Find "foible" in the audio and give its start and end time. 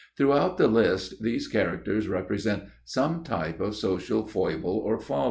4.25-4.79